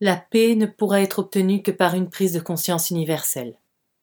La 0.00 0.16
paix 0.16 0.56
ne 0.56 0.66
pourra 0.66 1.02
être 1.02 1.20
obtenue 1.20 1.62
que 1.62 1.70
par 1.70 1.94
une 1.94 2.08
prise 2.08 2.32
de 2.32 2.40
conscience 2.40 2.90
universelle. 2.90 3.54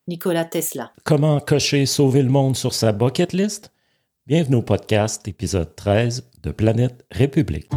Nikola 0.07 0.45
Tesla. 0.45 0.93
Comment 1.03 1.39
cocher 1.41 1.85
sauver 1.85 2.23
le 2.23 2.29
monde 2.29 2.55
sur 2.55 2.73
sa 2.73 2.93
bucket 2.93 3.33
list? 3.33 3.73
Bienvenue 4.25 4.57
au 4.57 4.61
podcast 4.61 5.27
épisode 5.27 5.75
13 5.75 6.29
de 6.43 6.51
Planète 6.51 7.05
République. 7.11 7.69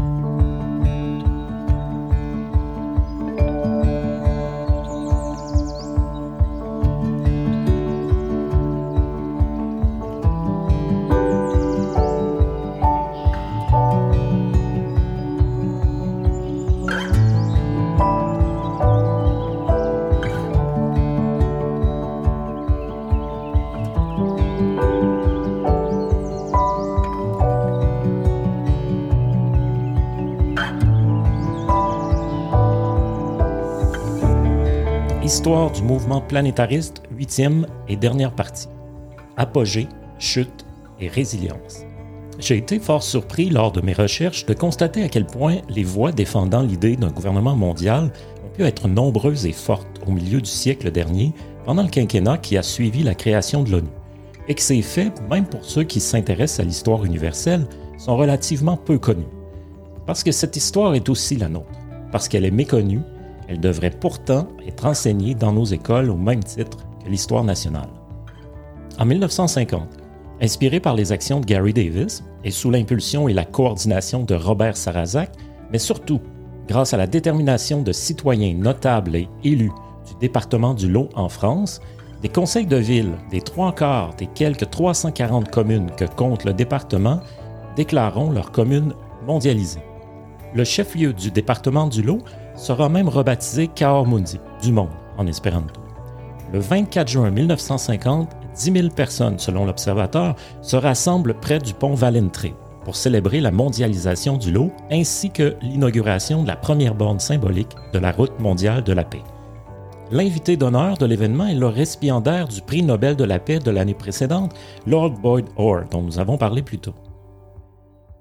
Histoire 35.25 35.73
du 35.73 35.81
mouvement 35.81 36.21
planétariste, 36.21 37.03
huitième 37.11 37.67
et 37.89 37.97
dernière 37.97 38.35
partie. 38.35 38.69
Apogée, 39.39 39.89
chute 40.19 40.67
et 41.01 41.09
résilience. 41.09 41.87
J'ai 42.39 42.59
été 42.59 42.79
fort 42.79 43.03
surpris 43.03 43.49
lors 43.49 43.73
de 43.73 43.81
mes 43.81 43.95
recherches 43.95 44.45
de 44.45 44.53
constater 44.53 45.03
à 45.03 45.09
quel 45.09 45.25
point 45.25 45.63
les 45.71 45.83
voix 45.83 46.13
défendant 46.13 46.61
l'idée 46.61 46.97
d'un 46.97 47.09
gouvernement 47.09 47.57
mondial 47.57 48.13
ont 48.45 48.55
pu 48.55 48.65
être 48.65 48.87
nombreuses 48.87 49.47
et 49.47 49.53
fortes 49.53 49.99
au 50.07 50.11
milieu 50.11 50.43
du 50.43 50.51
siècle 50.51 50.91
dernier, 50.91 51.33
pendant 51.65 51.85
le 51.85 51.89
quinquennat 51.89 52.37
qui 52.37 52.59
a 52.59 52.63
suivi 52.63 53.03
la 53.03 53.15
création 53.15 53.63
de 53.63 53.71
l'ONU, 53.71 53.89
et 54.47 54.55
que 54.55 54.61
ces 54.61 54.83
faits, 54.83 55.23
même 55.31 55.47
pour 55.47 55.65
ceux 55.65 55.85
qui 55.85 56.01
s'intéressent 56.01 56.61
à 56.61 56.69
l'histoire 56.69 57.03
universelle, 57.07 57.67
sont 57.97 58.19
relativement 58.19 58.77
peu 58.77 58.99
connus. 58.99 59.25
Parce 60.05 60.23
que 60.23 60.33
cette 60.33 60.59
histoire 60.59 60.95
est 60.95 61.09
aussi 61.09 61.37
la 61.37 61.49
nôtre, 61.49 61.73
parce 62.13 62.29
qu'elle 62.29 62.45
est 62.45 62.51
méconnue 62.51 63.01
elle 63.49 63.61
devrait 63.61 63.91
pourtant 63.91 64.49
être 64.67 64.87
enseignée 64.87 65.35
dans 65.35 65.53
nos 65.53 65.65
écoles 65.65 66.11
au 66.11 66.17
même 66.17 66.43
titre 66.43 66.79
que 67.03 67.11
l'histoire 67.11 67.45
nationale. 67.45 67.89
En 68.99 69.05
1950, 69.05 69.89
inspiré 70.41 70.81
par 70.81 70.95
les 70.95 71.13
actions 71.13 71.41
de 71.41 71.47
Gary 71.47 71.73
Davis 71.73 72.25
et 72.45 72.51
sous 72.51 72.71
l'impulsion 72.71 73.29
et 73.29 73.33
la 73.33 73.45
coordination 73.45 74.25
de 74.25 74.35
Robert 74.35 74.77
Sarrazak, 74.77 75.33
mais 75.73 75.79
surtout 75.79 76.21
grâce 76.69 76.95
à 76.95 76.97
la 76.97 77.07
détermination 77.07 77.83
de 77.83 77.93
citoyens 77.93 78.55
notables 78.55 79.17
et 79.17 79.29
élus 79.43 79.73
du 80.07 80.15
département 80.21 80.75
du 80.75 80.89
Lot 80.89 81.09
en 81.15 81.29
France, 81.29 81.81
des 82.23 82.29
conseils 82.29 82.67
de 82.67 82.77
ville 82.77 83.13
des 83.31 83.41
trois 83.41 83.75
quarts 83.75 84.15
des 84.17 84.27
quelques 84.27 84.71
340 84.71 85.51
communes 85.51 85.91
que 85.97 86.05
compte 86.05 86.45
le 86.45 86.55
département 86.55 87.21
déclareront 87.77 88.31
leur 88.31 88.51
commune 88.51 88.95
mondialisée. 89.27 89.83
Le 90.55 90.65
chef-lieu 90.65 91.13
du 91.13 91.31
département 91.31 91.87
du 91.87 92.03
Lot 92.03 92.23
sera 92.57 92.89
même 92.89 93.09
rebaptisé 93.09 93.71
Mundi, 94.07 94.41
du 94.63 94.73
monde, 94.73 94.91
en 95.19 95.27
espéranto. 95.27 95.81
Le 96.53 96.59
24 96.59 97.09
juin 97.09 97.31
1950, 97.31 98.31
10 98.55 98.73
000 98.73 98.89
personnes, 98.89 99.39
selon 99.39 99.65
l'Observateur, 99.67 100.37
se 100.63 100.77
rassemblent 100.77 101.35
près 101.35 101.59
du 101.59 101.75
pont 101.75 101.95
Valentré 101.95 102.55
pour 102.85 102.97
célébrer 102.97 103.41
la 103.41 103.51
mondialisation 103.51 104.37
du 104.37 104.53
lot 104.53 104.71
ainsi 104.91 105.31
que 105.31 105.57
l'inauguration 105.63 106.43
de 106.43 106.49
la 106.49 106.57
première 106.57 106.95
borne 106.95 107.19
symbolique 107.19 107.75
de 107.93 107.99
la 107.99 108.13
route 108.13 108.39
mondiale 108.39 108.85
de 108.85 108.93
la 108.93 109.05
paix. 109.05 109.23
L'invité 110.11 110.57
d'honneur 110.57 110.99
de 110.99 111.07
l'événement 111.07 111.47
est 111.47 111.55
le 111.55 111.67
récipiendaire 111.67 112.47
du 112.47 112.61
prix 112.61 112.83
Nobel 112.83 113.17
de 113.17 113.25
la 113.25 113.39
paix 113.39 113.59
de 113.59 113.71
l'année 113.71 113.95
précédente, 113.95 114.55
Lord 114.87 115.13
Boyd 115.13 115.47
Orr, 115.57 115.85
dont 115.91 116.03
nous 116.03 116.19
avons 116.19 116.37
parlé 116.37 116.63
plus 116.63 116.79
tôt. 116.79 116.95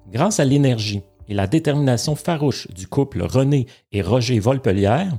Grâce 0.09 0.39
à 0.39 0.45
l'énergie, 0.45 1.03
et 1.27 1.33
la 1.33 1.47
détermination 1.47 2.15
farouche 2.15 2.67
du 2.69 2.87
couple 2.87 3.23
René 3.23 3.67
et 3.91 4.01
Roger 4.01 4.39
Volpelière, 4.39 5.17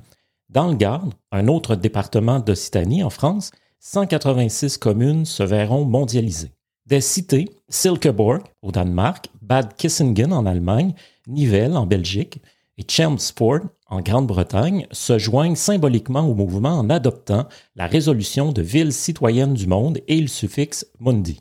dans 0.49 0.69
le 0.69 0.77
Gard, 0.77 1.09
un 1.33 1.49
autre 1.49 1.75
département 1.75 2.39
d'Occitanie 2.39 3.03
en 3.03 3.11
France, 3.11 3.51
186 3.81 4.79
communes 4.79 5.25
se 5.25 5.43
verront 5.43 5.85
mondialisées. 5.85 6.53
Des 6.87 7.01
cités, 7.01 7.49
Silkeborg 7.69 8.43
au 8.63 8.71
Danemark, 8.71 9.31
Bad 9.43 9.75
Kissingen 9.77 10.33
en 10.33 10.47
Allemagne, 10.47 10.95
Nivelles 11.27 11.77
en 11.77 11.87
Belgique 11.87 12.41
et 12.77 12.85
Chelmsford 12.87 13.61
en 13.87 14.01
Grande-Bretagne 14.01 14.87
se 14.91 15.19
joignent 15.19 15.57
symboliquement 15.57 16.29
au 16.29 16.35
mouvement 16.35 16.79
en 16.79 16.91
adoptant 16.91 17.49
la 17.75 17.87
résolution 17.87 18.53
de 18.53 18.63
ville 18.63 18.93
citoyenne 18.93 19.55
du 19.55 19.67
monde 19.67 20.01
et 20.09 20.21
le 20.21 20.27
suffixe 20.27 20.87
mundi. 21.01 21.41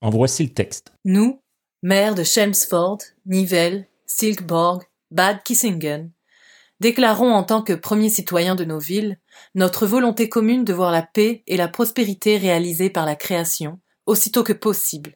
En 0.00 0.10
voici 0.10 0.44
le 0.44 0.50
texte. 0.50 0.92
Nous, 1.04 1.40
maire 1.84 2.14
de 2.14 2.24
Chelmsford, 2.24 2.96
Nivelles, 3.26 3.86
Silkeborg, 4.06 4.84
Bad 5.10 5.42
Kissingen, 5.42 6.10
déclarons 6.80 7.34
en 7.34 7.42
tant 7.42 7.60
que 7.60 7.74
premiers 7.74 8.08
citoyens 8.08 8.54
de 8.54 8.64
nos 8.64 8.78
villes 8.78 9.18
notre 9.54 9.86
volonté 9.86 10.30
commune 10.30 10.64
de 10.64 10.72
voir 10.72 10.90
la 10.90 11.02
paix 11.02 11.42
et 11.46 11.58
la 11.58 11.68
prospérité 11.68 12.38
réalisées 12.38 12.88
par 12.88 13.04
la 13.04 13.16
création, 13.16 13.80
aussitôt 14.06 14.42
que 14.42 14.54
possible, 14.54 15.14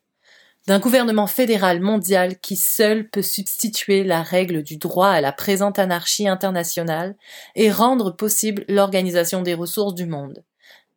d'un 0.67 0.79
gouvernement 0.79 1.27
fédéral 1.27 1.81
mondial 1.81 2.39
qui 2.39 2.57
seul 2.57 3.09
peut 3.09 3.23
substituer 3.23 4.05
la 4.05 4.23
règle 4.23 4.63
du 4.63 4.77
droit 4.77 5.09
à 5.09 5.23
la 5.23 5.33
présente 5.33 5.79
anarchie 5.79 6.29
internationale 6.29 7.17
et 7.55 7.73
rendre 7.73 8.11
possible 8.11 8.67
l'organisation 8.69 9.41
des 9.41 9.55
ressources 9.55 9.95
du 9.95 10.05
monde, 10.05 10.45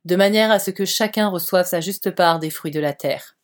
de 0.03 0.17
manière 0.17 0.51
à 0.51 0.59
ce 0.59 0.71
que 0.71 0.83
chacun 0.83 1.29
reçoive 1.29 1.65
sa 1.65 1.79
juste 1.79 2.11
part 2.11 2.39
des 2.39 2.49
fruits 2.49 2.71
de 2.71 2.81
la 2.81 2.91
terre. 2.91 3.37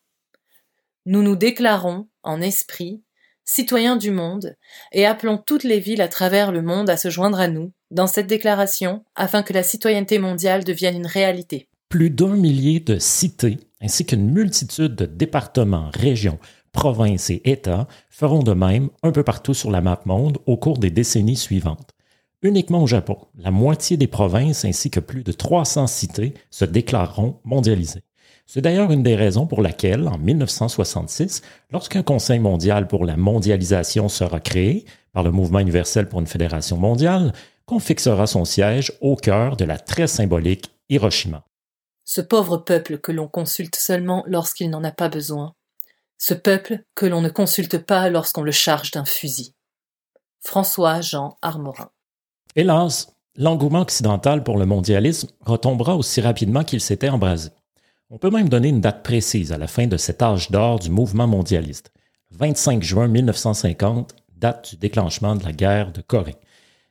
Nous 1.09 1.23
nous 1.23 1.37
déclarons, 1.37 2.09
en 2.21 2.41
esprit, 2.41 3.01
citoyens 3.45 3.95
du 3.95 4.11
monde, 4.11 4.57
et 4.91 5.05
appelons 5.05 5.37
toutes 5.37 5.63
les 5.63 5.79
villes 5.79 6.01
à 6.01 6.09
travers 6.09 6.51
le 6.51 6.61
monde 6.61 6.89
à 6.89 6.97
se 6.97 7.09
joindre 7.09 7.39
à 7.39 7.47
nous 7.47 7.71
dans 7.91 8.07
cette 8.07 8.27
déclaration 8.27 9.05
afin 9.15 9.41
que 9.41 9.53
la 9.53 9.63
citoyenneté 9.63 10.19
mondiale 10.19 10.65
devienne 10.65 10.97
une 10.97 11.07
réalité. 11.07 11.69
Plus 11.87 12.09
d'un 12.09 12.35
millier 12.35 12.81
de 12.81 12.99
cités, 12.99 13.57
ainsi 13.79 14.05
qu'une 14.05 14.29
multitude 14.29 14.95
de 14.95 15.05
départements, 15.05 15.91
régions, 15.93 16.39
provinces 16.73 17.29
et 17.29 17.41
États 17.45 17.87
feront 18.09 18.43
de 18.43 18.51
même 18.51 18.89
un 19.01 19.13
peu 19.13 19.23
partout 19.23 19.53
sur 19.53 19.71
la 19.71 19.79
map 19.79 20.01
monde 20.03 20.39
au 20.45 20.57
cours 20.57 20.77
des 20.77 20.91
décennies 20.91 21.37
suivantes. 21.37 21.91
Uniquement 22.41 22.83
au 22.83 22.87
Japon, 22.87 23.17
la 23.37 23.51
moitié 23.51 23.95
des 23.95 24.07
provinces 24.07 24.65
ainsi 24.65 24.91
que 24.91 24.99
plus 24.99 25.23
de 25.23 25.31
300 25.31 25.87
cités 25.87 26.33
se 26.51 26.65
déclareront 26.65 27.39
mondialisées. 27.45 28.03
C'est 28.47 28.61
d'ailleurs 28.61 28.91
une 28.91 29.03
des 29.03 29.15
raisons 29.15 29.45
pour 29.45 29.61
laquelle, 29.61 30.07
en 30.07 30.17
1966, 30.17 31.41
lorsqu'un 31.69 32.01
Conseil 32.01 32.39
mondial 32.39 32.87
pour 32.87 33.05
la 33.05 33.17
mondialisation 33.17 34.07
sera 34.07 34.39
créé 34.39 34.85
par 35.11 35.23
le 35.23 35.31
Mouvement 35.31 35.59
universel 35.59 36.07
pour 36.07 36.21
une 36.21 36.27
fédération 36.27 36.77
mondiale, 36.77 37.33
qu'on 37.65 37.79
fixera 37.79 38.25
son 38.25 38.45
siège 38.45 38.93
au 39.01 39.17
cœur 39.17 39.57
de 39.57 39.65
la 39.65 39.77
très 39.77 40.07
symbolique 40.07 40.71
Hiroshima. 40.87 41.43
Ce 42.05 42.21
pauvre 42.21 42.57
peuple 42.57 42.99
que 42.99 43.11
l'on 43.11 43.27
consulte 43.27 43.75
seulement 43.75 44.23
lorsqu'il 44.27 44.69
n'en 44.69 44.85
a 44.85 44.91
pas 44.91 45.09
besoin. 45.09 45.53
Ce 46.17 46.33
peuple 46.33 46.85
que 46.95 47.05
l'on 47.05 47.19
ne 47.19 47.29
consulte 47.29 47.77
pas 47.77 48.09
lorsqu'on 48.09 48.43
le 48.43 48.53
charge 48.53 48.91
d'un 48.91 49.03
fusil. 49.03 49.53
François 50.39 51.01
Jean 51.01 51.35
Armorin. 51.41 51.89
Hélas, 52.55 53.13
l'engouement 53.35 53.81
occidental 53.81 54.45
pour 54.45 54.57
le 54.57 54.65
mondialisme 54.65 55.27
retombera 55.41 55.97
aussi 55.97 56.21
rapidement 56.21 56.63
qu'il 56.63 56.79
s'était 56.79 57.09
embrasé. 57.09 57.49
On 58.09 58.17
peut 58.17 58.29
même 58.29 58.47
donner 58.47 58.69
une 58.69 58.79
date 58.79 59.03
précise 59.03 59.51
à 59.51 59.57
la 59.57 59.67
fin 59.67 59.85
de 59.85 59.97
cet 59.97 60.21
âge 60.21 60.49
d'or 60.49 60.79
du 60.79 60.89
mouvement 60.89 61.27
mondialiste. 61.27 61.91
25 62.31 62.81
juin 62.81 63.09
1950, 63.09 64.15
date 64.37 64.69
du 64.69 64.77
déclenchement 64.77 65.35
de 65.35 65.43
la 65.43 65.51
guerre 65.51 65.91
de 65.91 65.99
Corée. 65.99 66.37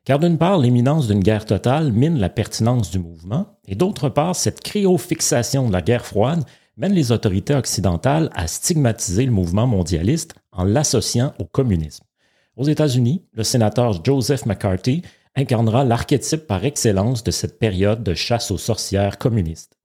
Car 0.05 0.19
d'une 0.19 0.37
part, 0.37 0.59
l'imminence 0.59 1.07
d'une 1.07 1.23
guerre 1.23 1.47
totale 1.47 1.91
mine 1.91 2.19
la 2.19 2.29
pertinence 2.29 2.91
du 2.91 2.99
mouvement, 2.99 3.47
et 3.67 3.75
d'autre 3.75 4.11
part, 4.11 4.37
cette 4.37 4.61
cryofixation 4.61 5.69
de 5.69 5.73
la 5.73 5.81
guerre 5.81 6.05
froide 6.05 6.45
mène 6.77 6.93
les 6.93 7.13
autorités 7.13 7.55
occidentales 7.55 8.29
à 8.35 8.47
stigmatiser 8.47 9.25
le 9.25 9.33
mouvement 9.33 9.67
mondialiste 9.67 10.35
en 10.53 10.65
l'associant 10.65 11.33
au 11.39 11.47
communisme. 11.47 12.05
Aux 12.57 12.65
États-Unis, 12.65 13.25
le 13.33 13.43
sénateur 13.43 14.05
Joseph 14.05 14.45
McCarthy 14.45 15.01
incarnera 15.35 15.83
l'archétype 15.83 16.47
par 16.47 16.67
excellence 16.67 17.25
de 17.25 17.31
cette 17.31 17.59
période 17.59 18.03
de 18.03 18.13
chasse 18.13 18.51
aux 18.51 18.59
sorcières 18.59 19.17
communistes 19.17 19.77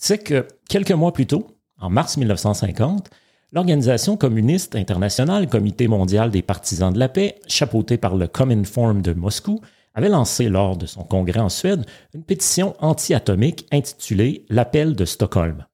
c'est 0.00 0.18
que 0.18 0.48
quelques 0.68 0.92
mois 0.92 1.12
plus 1.12 1.26
tôt, 1.26 1.46
en 1.78 1.90
mars 1.90 2.16
1950, 2.16 3.10
l'Organisation 3.52 4.16
communiste 4.16 4.74
internationale, 4.74 5.46
Comité 5.46 5.88
mondial 5.88 6.30
des 6.30 6.40
partisans 6.40 6.92
de 6.92 6.98
la 6.98 7.10
paix, 7.10 7.36
chapeautée 7.46 7.98
par 7.98 8.16
le 8.16 8.28
Forum 8.64 9.02
de 9.02 9.12
Moscou, 9.12 9.60
avait 9.94 10.08
lancé 10.08 10.48
lors 10.48 10.78
de 10.78 10.86
son 10.86 11.02
congrès 11.02 11.40
en 11.40 11.50
Suède 11.50 11.84
une 12.14 12.22
pétition 12.22 12.74
anti-atomique 12.78 13.66
intitulée 13.72 14.46
L'appel 14.48 14.96
de 14.96 15.04
Stockholm. 15.04 15.66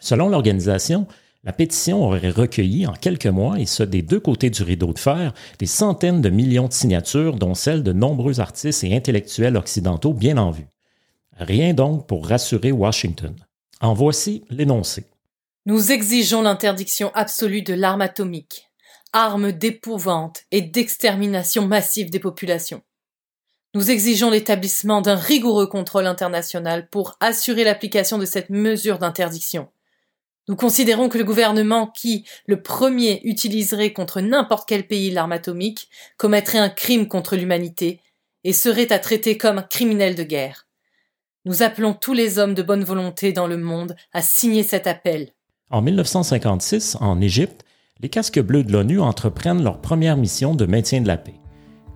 Selon 0.00 0.28
l'organisation, 0.28 1.06
La 1.42 1.54
pétition 1.54 2.04
aurait 2.04 2.28
recueilli 2.28 2.86
en 2.86 2.92
quelques 2.92 3.26
mois, 3.26 3.58
et 3.58 3.64
ce 3.64 3.82
des 3.82 4.02
deux 4.02 4.20
côtés 4.20 4.50
du 4.50 4.62
rideau 4.62 4.92
de 4.92 4.98
fer, 4.98 5.32
des 5.58 5.64
centaines 5.64 6.20
de 6.20 6.28
millions 6.28 6.68
de 6.68 6.72
signatures, 6.72 7.36
dont 7.36 7.54
celles 7.54 7.82
de 7.82 7.94
nombreux 7.94 8.40
artistes 8.40 8.84
et 8.84 8.94
intellectuels 8.94 9.56
occidentaux 9.56 10.12
bien 10.12 10.36
en 10.36 10.50
vue. 10.50 10.68
Rien 11.38 11.72
donc 11.72 12.06
pour 12.06 12.26
rassurer 12.26 12.72
Washington. 12.72 13.34
En 13.82 13.94
voici 13.94 14.44
l'énoncé. 14.50 15.04
Nous 15.64 15.90
exigeons 15.90 16.42
l'interdiction 16.42 17.10
absolue 17.14 17.62
de 17.62 17.72
l'arme 17.72 18.02
atomique, 18.02 18.68
arme 19.14 19.52
d'épouvante 19.52 20.42
et 20.50 20.60
d'extermination 20.60 21.66
massive 21.66 22.10
des 22.10 22.18
populations. 22.18 22.82
Nous 23.74 23.90
exigeons 23.90 24.28
l'établissement 24.28 25.00
d'un 25.00 25.16
rigoureux 25.16 25.66
contrôle 25.66 26.06
international 26.06 26.90
pour 26.90 27.16
assurer 27.20 27.64
l'application 27.64 28.18
de 28.18 28.26
cette 28.26 28.50
mesure 28.50 28.98
d'interdiction. 28.98 29.68
Nous 30.46 30.56
considérons 30.56 31.08
que 31.08 31.16
le 31.16 31.24
gouvernement 31.24 31.86
qui, 31.86 32.26
le 32.46 32.60
premier, 32.60 33.22
utiliserait 33.24 33.94
contre 33.94 34.20
n'importe 34.20 34.68
quel 34.68 34.86
pays 34.86 35.10
l'arme 35.10 35.32
atomique, 35.32 35.88
commettrait 36.18 36.58
un 36.58 36.68
crime 36.68 37.08
contre 37.08 37.34
l'humanité 37.34 38.00
et 38.44 38.52
serait 38.52 38.92
à 38.92 38.98
traiter 38.98 39.38
comme 39.38 39.58
un 39.58 39.62
criminel 39.62 40.16
de 40.16 40.24
guerre. 40.24 40.66
Nous 41.46 41.62
appelons 41.62 41.94
tous 41.94 42.12
les 42.12 42.38
hommes 42.38 42.52
de 42.52 42.62
bonne 42.62 42.84
volonté 42.84 43.32
dans 43.32 43.46
le 43.46 43.56
monde 43.56 43.96
à 44.12 44.20
signer 44.20 44.62
cet 44.62 44.86
appel. 44.86 45.30
En 45.70 45.80
1956, 45.80 46.98
en 47.00 47.18
Égypte, 47.22 47.64
les 48.00 48.10
casques 48.10 48.40
bleus 48.40 48.62
de 48.62 48.72
l'ONU 48.72 49.00
entreprennent 49.00 49.62
leur 49.62 49.80
première 49.80 50.18
mission 50.18 50.54
de 50.54 50.66
maintien 50.66 51.00
de 51.00 51.06
la 51.06 51.16
paix. 51.16 51.40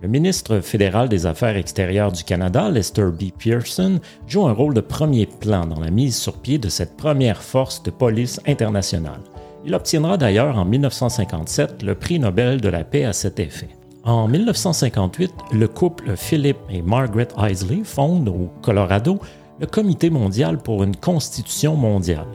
Le 0.01 0.07
ministre 0.07 0.61
fédéral 0.61 1.09
des 1.09 1.27
Affaires 1.27 1.57
extérieures 1.57 2.11
du 2.11 2.23
Canada, 2.23 2.71
Lester 2.71 3.09
B. 3.11 3.25
Pearson, 3.37 3.99
joue 4.25 4.47
un 4.47 4.51
rôle 4.51 4.73
de 4.73 4.81
premier 4.81 5.27
plan 5.27 5.67
dans 5.67 5.79
la 5.79 5.91
mise 5.91 6.17
sur 6.17 6.41
pied 6.41 6.57
de 6.57 6.69
cette 6.69 6.97
première 6.97 7.43
force 7.43 7.83
de 7.83 7.91
police 7.91 8.39
internationale. 8.47 9.21
Il 9.63 9.75
obtiendra 9.75 10.17
d'ailleurs 10.17 10.57
en 10.57 10.65
1957 10.65 11.83
le 11.83 11.93
prix 11.93 12.17
Nobel 12.17 12.61
de 12.61 12.69
la 12.69 12.83
paix 12.83 13.05
à 13.05 13.13
cet 13.13 13.39
effet. 13.39 13.69
En 14.05 14.27
1958, 14.27 15.33
le 15.51 15.67
couple 15.67 16.15
Philip 16.15 16.57
et 16.69 16.83
Margaret 16.83 17.29
Isley 17.39 17.81
fonde 17.83 18.29
au 18.29 18.51
Colorado 18.61 19.17
le 19.59 19.65
Comité 19.65 20.11
mondial 20.11 20.59
pour 20.59 20.83
une 20.83 20.95
constitution 20.95 21.75
mondiale. 21.75 22.27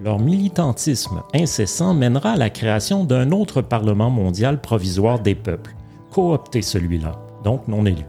Leur 0.00 0.20
militantisme 0.20 1.22
incessant 1.34 1.92
mènera 1.92 2.32
à 2.32 2.36
la 2.36 2.50
création 2.50 3.02
d'un 3.02 3.32
autre 3.32 3.62
Parlement 3.62 4.10
mondial 4.10 4.60
provisoire 4.60 5.18
des 5.18 5.34
peuples, 5.34 5.74
coopté 6.12 6.62
celui-là, 6.62 7.20
donc 7.42 7.66
non 7.66 7.84
élu. 7.84 8.04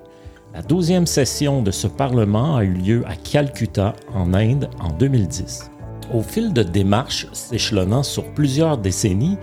La 0.53 0.61
douzième 0.61 1.07
session 1.07 1.63
de 1.63 1.71
ce 1.71 1.87
Parlement 1.87 2.57
a 2.57 2.63
eu 2.63 2.73
lieu 2.73 3.03
à 3.07 3.15
Calcutta, 3.15 3.95
en 4.13 4.35
Inde, 4.35 4.69
en 4.79 4.89
2010. 4.89 5.71
Au 6.13 6.21
fil 6.21 6.53
de 6.53 6.61
démarches 6.61 7.25
s'échelonnant 7.33 8.03
sur 8.03 8.25
plusieurs 8.35 8.77
décennies, 8.77 9.37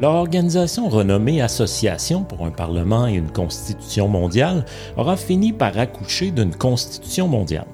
l'organisation 0.00 0.88
renommée 0.88 1.40
Association 1.40 2.22
pour 2.22 2.44
un 2.44 2.50
Parlement 2.50 3.06
et 3.06 3.14
une 3.14 3.30
Constitution 3.30 4.08
mondiale 4.08 4.64
aura 4.96 5.16
fini 5.16 5.52
par 5.52 5.76
accoucher 5.78 6.30
d'une 6.30 6.54
Constitution 6.54 7.28
mondiale. 7.28 7.66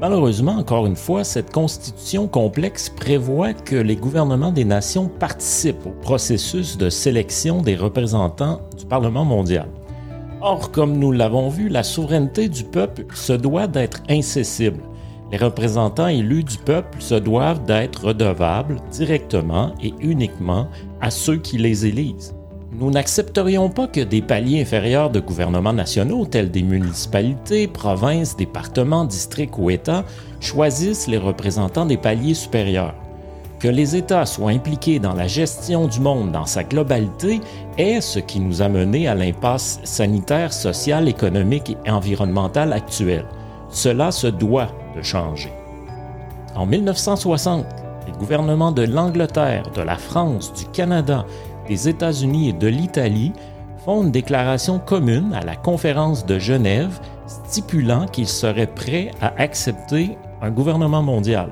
Malheureusement, 0.00 0.52
encore 0.52 0.84
une 0.84 0.96
fois, 0.96 1.24
cette 1.24 1.50
constitution 1.50 2.28
complexe 2.28 2.90
prévoit 2.90 3.54
que 3.54 3.76
les 3.76 3.96
gouvernements 3.96 4.52
des 4.52 4.66
nations 4.66 5.08
participent 5.08 5.86
au 5.86 6.02
processus 6.02 6.76
de 6.76 6.90
sélection 6.90 7.62
des 7.62 7.76
représentants 7.76 8.60
du 8.76 8.84
Parlement 8.84 9.24
mondial. 9.24 9.68
Or, 10.42 10.70
comme 10.70 10.98
nous 10.98 11.12
l'avons 11.12 11.48
vu, 11.48 11.70
la 11.70 11.82
souveraineté 11.82 12.50
du 12.50 12.64
peuple 12.64 13.06
se 13.14 13.32
doit 13.32 13.66
d'être 13.66 14.02
incessible. 14.10 14.82
Les 15.32 15.38
représentants 15.38 16.06
élus 16.08 16.44
du 16.44 16.58
peuple 16.58 17.00
se 17.00 17.14
doivent 17.14 17.64
d'être 17.64 18.04
redevables 18.04 18.76
directement 18.92 19.72
et 19.82 19.92
uniquement 19.98 20.68
à 21.00 21.10
ceux 21.10 21.36
qui 21.36 21.58
les 21.58 21.86
élisent. 21.86 22.34
Nous 22.72 22.90
n'accepterions 22.90 23.70
pas 23.70 23.86
que 23.86 24.00
des 24.00 24.20
paliers 24.20 24.60
inférieurs 24.60 25.10
de 25.10 25.20
gouvernements 25.20 25.72
nationaux, 25.72 26.26
tels 26.26 26.50
des 26.50 26.62
municipalités, 26.62 27.68
provinces, 27.68 28.36
départements, 28.36 29.04
districts 29.04 29.56
ou 29.56 29.70
États, 29.70 30.04
choisissent 30.40 31.06
les 31.06 31.16
représentants 31.16 31.86
des 31.86 31.96
paliers 31.96 32.34
supérieurs. 32.34 32.94
Que 33.60 33.68
les 33.68 33.96
États 33.96 34.26
soient 34.26 34.50
impliqués 34.50 34.98
dans 34.98 35.14
la 35.14 35.26
gestion 35.26 35.86
du 35.86 36.00
monde 36.00 36.32
dans 36.32 36.44
sa 36.44 36.62
globalité 36.62 37.40
est 37.78 38.02
ce 38.02 38.18
qui 38.18 38.38
nous 38.38 38.60
a 38.60 38.68
mené 38.68 39.08
à 39.08 39.14
l'impasse 39.14 39.80
sanitaire, 39.84 40.52
sociale, 40.52 41.08
économique 41.08 41.74
et 41.86 41.90
environnementale 41.90 42.74
actuelle. 42.74 43.24
Cela 43.70 44.12
se 44.12 44.26
doit 44.26 44.68
de 44.94 45.00
changer. 45.00 45.52
En 46.54 46.66
1960, 46.66 47.64
les 48.06 48.12
gouvernements 48.12 48.72
de 48.72 48.82
l'Angleterre, 48.82 49.70
de 49.74 49.82
la 49.82 49.96
France, 49.96 50.52
du 50.54 50.64
Canada 50.66 51.26
des 51.68 51.88
États-Unis 51.88 52.50
et 52.50 52.52
de 52.52 52.68
l'Italie 52.68 53.32
font 53.84 54.02
une 54.02 54.10
déclaration 54.10 54.78
commune 54.78 55.34
à 55.34 55.44
la 55.44 55.56
conférence 55.56 56.26
de 56.26 56.38
Genève 56.38 57.00
stipulant 57.26 58.06
qu'ils 58.06 58.28
seraient 58.28 58.72
prêts 58.72 59.10
à 59.20 59.34
accepter 59.40 60.16
un 60.40 60.50
gouvernement 60.50 61.02
mondial. 61.02 61.50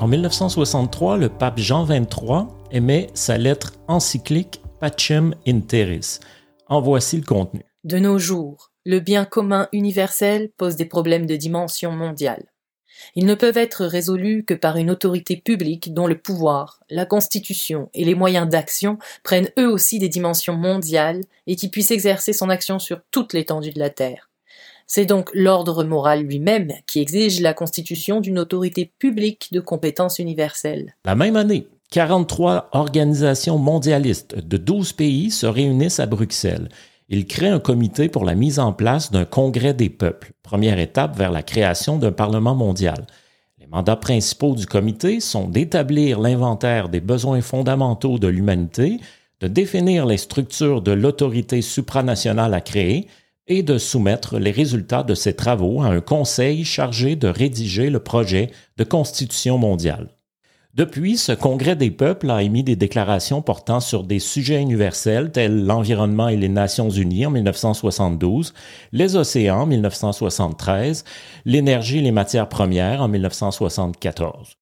En 0.00 0.06
1963, 0.08 1.16
le 1.16 1.28
pape 1.28 1.58
Jean 1.58 1.84
XXIII 1.84 2.46
émet 2.70 3.08
sa 3.14 3.36
lettre 3.36 3.74
encyclique 3.88 4.62
Pacem 4.80 5.34
in 5.46 5.60
Terris. 5.60 6.20
En 6.68 6.80
voici 6.80 7.16
le 7.18 7.24
contenu. 7.24 7.62
De 7.84 7.98
nos 7.98 8.18
jours, 8.18 8.70
le 8.86 9.00
bien 9.00 9.24
commun 9.24 9.68
universel 9.72 10.50
pose 10.56 10.76
des 10.76 10.86
problèmes 10.86 11.26
de 11.26 11.36
dimension 11.36 11.92
mondiale. 11.92 12.44
Ils 13.14 13.26
ne 13.26 13.34
peuvent 13.34 13.56
être 13.56 13.84
résolus 13.84 14.44
que 14.44 14.54
par 14.54 14.76
une 14.76 14.90
autorité 14.90 15.36
publique 15.36 15.94
dont 15.94 16.06
le 16.06 16.18
pouvoir, 16.18 16.80
la 16.90 17.06
Constitution 17.06 17.88
et 17.94 18.04
les 18.04 18.14
moyens 18.14 18.48
d'action 18.48 18.98
prennent 19.22 19.50
eux 19.58 19.68
aussi 19.68 19.98
des 19.98 20.08
dimensions 20.08 20.56
mondiales 20.56 21.22
et 21.46 21.56
qui 21.56 21.68
puissent 21.68 21.90
exercer 21.90 22.32
son 22.32 22.50
action 22.50 22.78
sur 22.78 23.00
toute 23.10 23.32
l'étendue 23.32 23.70
de 23.70 23.78
la 23.78 23.90
Terre. 23.90 24.30
C'est 24.86 25.06
donc 25.06 25.30
l'ordre 25.34 25.84
moral 25.84 26.22
lui-même 26.22 26.72
qui 26.86 27.00
exige 27.00 27.40
la 27.40 27.54
constitution 27.54 28.20
d'une 28.20 28.40
autorité 28.40 28.92
publique 28.98 29.48
de 29.52 29.60
compétence 29.60 30.18
universelle. 30.18 30.96
La 31.04 31.14
même 31.14 31.36
année, 31.36 31.68
43 31.92 32.70
organisations 32.72 33.58
mondialistes 33.58 34.36
de 34.36 34.56
12 34.56 34.92
pays 34.94 35.30
se 35.30 35.46
réunissent 35.46 36.00
à 36.00 36.06
Bruxelles 36.06 36.68
il 37.12 37.26
crée 37.26 37.48
un 37.48 37.58
comité 37.58 38.08
pour 38.08 38.24
la 38.24 38.36
mise 38.36 38.60
en 38.60 38.72
place 38.72 39.10
d'un 39.10 39.24
congrès 39.24 39.74
des 39.74 39.90
peuples, 39.90 40.32
première 40.44 40.78
étape 40.78 41.18
vers 41.18 41.32
la 41.32 41.42
création 41.42 41.98
d'un 41.98 42.12
Parlement 42.12 42.54
mondial. 42.54 43.04
Les 43.58 43.66
mandats 43.66 43.96
principaux 43.96 44.54
du 44.54 44.64
comité 44.64 45.18
sont 45.18 45.48
d'établir 45.48 46.20
l'inventaire 46.20 46.88
des 46.88 47.00
besoins 47.00 47.40
fondamentaux 47.40 48.20
de 48.20 48.28
l'humanité, 48.28 49.00
de 49.40 49.48
définir 49.48 50.06
les 50.06 50.18
structures 50.18 50.82
de 50.82 50.92
l'autorité 50.92 51.62
supranationale 51.62 52.54
à 52.54 52.60
créer 52.60 53.08
et 53.48 53.64
de 53.64 53.76
soumettre 53.76 54.38
les 54.38 54.52
résultats 54.52 55.02
de 55.02 55.14
ces 55.14 55.34
travaux 55.34 55.82
à 55.82 55.86
un 55.86 56.00
conseil 56.00 56.64
chargé 56.64 57.16
de 57.16 57.26
rédiger 57.26 57.90
le 57.90 57.98
projet 57.98 58.52
de 58.76 58.84
constitution 58.84 59.58
mondiale. 59.58 60.10
Depuis, 60.74 61.16
ce 61.16 61.32
Congrès 61.32 61.74
des 61.74 61.90
peuples 61.90 62.30
a 62.30 62.44
émis 62.44 62.62
des 62.62 62.76
déclarations 62.76 63.42
portant 63.42 63.80
sur 63.80 64.04
des 64.04 64.20
sujets 64.20 64.60
universels 64.60 65.32
tels 65.32 65.64
l'environnement 65.64 66.28
et 66.28 66.36
les 66.36 66.48
Nations 66.48 66.90
unies 66.90 67.26
en 67.26 67.30
1972, 67.30 68.54
les 68.92 69.16
océans 69.16 69.62
en 69.62 69.66
1973, 69.66 71.04
l'énergie 71.44 71.98
et 71.98 72.02
les 72.02 72.12
matières 72.12 72.48
premières 72.48 73.02
en 73.02 73.08
1974. 73.08 74.58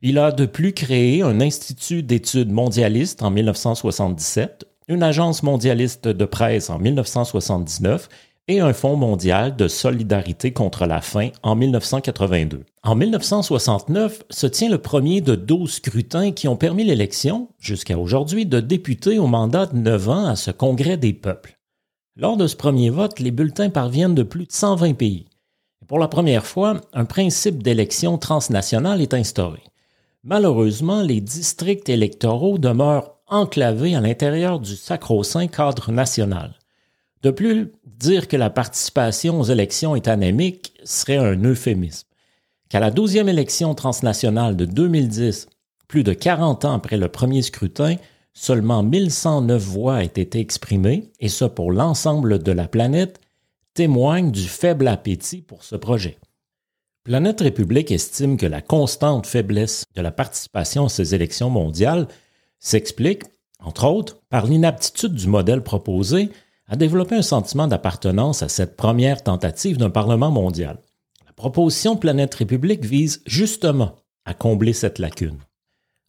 Il 0.00 0.18
a 0.18 0.32
de 0.32 0.46
plus 0.46 0.72
créé 0.72 1.20
un 1.20 1.42
institut 1.42 2.02
d'études 2.02 2.50
mondialistes 2.50 3.22
en 3.22 3.30
1977, 3.30 4.66
une 4.88 5.02
agence 5.02 5.42
mondialiste 5.42 6.08
de 6.08 6.24
presse 6.24 6.70
en 6.70 6.78
1979 6.78 8.08
et 8.50 8.60
un 8.60 8.72
Fonds 8.72 8.96
mondial 8.96 9.54
de 9.54 9.68
solidarité 9.68 10.52
contre 10.52 10.84
la 10.84 11.00
faim 11.00 11.28
en 11.44 11.54
1982. 11.54 12.64
En 12.82 12.96
1969 12.96 14.24
se 14.28 14.46
tient 14.48 14.68
le 14.68 14.78
premier 14.78 15.20
de 15.20 15.36
12 15.36 15.70
scrutins 15.70 16.32
qui 16.32 16.48
ont 16.48 16.56
permis 16.56 16.82
l'élection, 16.82 17.48
jusqu'à 17.60 17.96
aujourd'hui, 17.96 18.46
de 18.46 18.58
députés 18.58 19.20
au 19.20 19.28
mandat 19.28 19.66
de 19.66 19.76
9 19.76 20.08
ans 20.08 20.26
à 20.26 20.34
ce 20.34 20.50
Congrès 20.50 20.96
des 20.96 21.12
peuples. 21.12 21.58
Lors 22.16 22.36
de 22.36 22.48
ce 22.48 22.56
premier 22.56 22.90
vote, 22.90 23.20
les 23.20 23.30
bulletins 23.30 23.70
parviennent 23.70 24.16
de 24.16 24.24
plus 24.24 24.46
de 24.46 24.52
120 24.52 24.94
pays. 24.94 25.26
Pour 25.86 26.00
la 26.00 26.08
première 26.08 26.46
fois, 26.46 26.80
un 26.92 27.04
principe 27.04 27.62
d'élection 27.62 28.18
transnationale 28.18 29.00
est 29.00 29.14
instauré. 29.14 29.62
Malheureusement, 30.24 31.02
les 31.02 31.20
districts 31.20 31.88
électoraux 31.88 32.58
demeurent 32.58 33.14
enclavés 33.28 33.94
à 33.94 34.00
l'intérieur 34.00 34.58
du 34.58 34.74
sacro-saint 34.74 35.46
cadre 35.46 35.92
national. 35.92 36.59
De 37.22 37.30
plus, 37.30 37.72
dire 37.84 38.28
que 38.28 38.36
la 38.36 38.48
participation 38.48 39.40
aux 39.40 39.44
élections 39.44 39.94
est 39.94 40.08
anémique 40.08 40.72
serait 40.84 41.18
un 41.18 41.42
euphémisme. 41.44 42.08
Qu'à 42.70 42.80
la 42.80 42.90
douzième 42.90 43.28
élection 43.28 43.74
transnationale 43.74 44.56
de 44.56 44.64
2010, 44.64 45.48
plus 45.86 46.02
de 46.02 46.14
40 46.14 46.64
ans 46.64 46.72
après 46.72 46.96
le 46.96 47.08
premier 47.08 47.42
scrutin, 47.42 47.96
seulement 48.32 48.82
1109 48.82 49.62
voix 49.62 50.02
aient 50.02 50.06
été 50.06 50.38
exprimées, 50.38 51.10
et 51.20 51.28
ce 51.28 51.44
pour 51.44 51.72
l'ensemble 51.72 52.42
de 52.42 52.52
la 52.52 52.68
planète, 52.68 53.20
témoigne 53.74 54.30
du 54.30 54.44
faible 54.44 54.88
appétit 54.88 55.42
pour 55.42 55.62
ce 55.62 55.76
projet. 55.76 56.16
Planète 57.04 57.40
République 57.40 57.90
estime 57.90 58.36
que 58.36 58.46
la 58.46 58.62
constante 58.62 59.26
faiblesse 59.26 59.84
de 59.94 60.00
la 60.00 60.10
participation 60.10 60.86
à 60.86 60.88
ces 60.88 61.14
élections 61.14 61.50
mondiales 61.50 62.08
s'explique, 62.58 63.24
entre 63.58 63.86
autres, 63.86 64.20
par 64.30 64.46
l'inaptitude 64.46 65.14
du 65.14 65.26
modèle 65.26 65.62
proposé 65.62 66.30
à 66.70 66.76
développer 66.76 67.16
un 67.16 67.22
sentiment 67.22 67.66
d'appartenance 67.66 68.42
à 68.42 68.48
cette 68.48 68.76
première 68.76 69.24
tentative 69.24 69.76
d'un 69.76 69.90
Parlement 69.90 70.30
mondial. 70.30 70.78
La 71.26 71.32
proposition 71.32 71.96
Planète 71.96 72.36
République 72.36 72.84
vise 72.84 73.22
justement 73.26 73.96
à 74.24 74.34
combler 74.34 74.72
cette 74.72 75.00
lacune. 75.00 75.38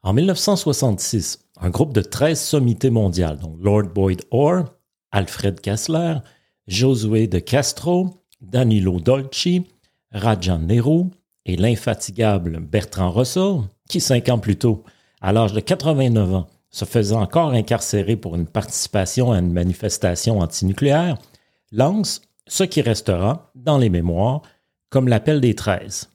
En 0.03 0.13
1966, 0.13 1.49
un 1.59 1.69
groupe 1.71 1.93
de 1.93 2.01
13 2.01 2.39
sommités 2.39 2.91
mondiales, 2.91 3.39
dont 3.39 3.57
Lord 3.59 3.89
Boyd 3.93 4.21
Orr, 4.29 4.65
Alfred 5.11 5.59
Kessler, 5.59 6.17
Josué 6.67 7.27
de 7.27 7.39
Castro, 7.39 8.23
Danilo 8.39 8.99
Dolci, 8.99 9.65
Rajan 10.11 10.59
Nehru 10.59 11.05
et 11.45 11.55
l'infatigable 11.55 12.59
Bertrand 12.59 13.09
Russell, 13.09 13.61
qui 13.89 13.99
cinq 13.99 14.29
ans 14.29 14.39
plus 14.39 14.57
tôt, 14.57 14.83
à 15.21 15.33
l'âge 15.33 15.53
de 15.53 15.59
89 15.59 16.35
ans, 16.35 16.47
se 16.71 16.85
faisait 16.85 17.15
encore 17.15 17.51
incarcérer 17.51 18.15
pour 18.15 18.35
une 18.35 18.47
participation 18.47 19.31
à 19.31 19.39
une 19.39 19.51
manifestation 19.51 20.39
antinucléaire, 20.39 21.17
lance 21.71 22.21
ce 22.47 22.63
qui 22.63 22.81
restera, 22.81 23.51
dans 23.55 23.77
les 23.77 23.89
mémoires, 23.89 24.41
comme 24.89 25.07
l'appel 25.07 25.41
des 25.41 25.53
13. 25.53 26.09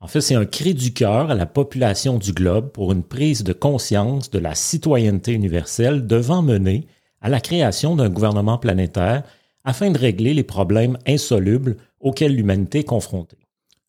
En 0.00 0.06
fait, 0.06 0.22
c'est 0.22 0.34
un 0.34 0.46
cri 0.46 0.72
du 0.72 0.94
cœur 0.94 1.30
à 1.30 1.34
la 1.34 1.46
population 1.46 2.16
du 2.16 2.32
globe 2.32 2.70
pour 2.70 2.90
une 2.92 3.02
prise 3.02 3.44
de 3.44 3.52
conscience 3.52 4.30
de 4.30 4.38
la 4.38 4.54
citoyenneté 4.54 5.32
universelle 5.32 6.06
devant 6.06 6.42
mener 6.42 6.86
à 7.20 7.28
la 7.28 7.40
création 7.40 7.96
d'un 7.96 8.08
gouvernement 8.08 8.56
planétaire 8.56 9.24
afin 9.62 9.90
de 9.90 9.98
régler 9.98 10.32
les 10.32 10.42
problèmes 10.42 10.96
insolubles 11.06 11.76
auxquels 12.00 12.34
l'humanité 12.34 12.78
est 12.78 12.84
confrontée. 12.84 13.36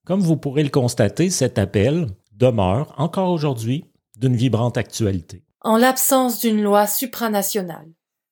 Comme 0.06 0.20
vous 0.20 0.36
pourrez 0.36 0.63
le 0.63 0.70
constater, 0.70 1.30
cet 1.30 1.58
appel 1.58 2.08
demeure 2.34 2.94
encore 2.98 3.32
aujourd'hui 3.32 3.86
d'une 4.18 4.36
vibrante 4.36 4.77
actualité. 4.77 5.44
En 5.62 5.77
l'absence 5.77 6.39
d'une 6.39 6.62
loi 6.62 6.88
supranationale, 6.88 7.88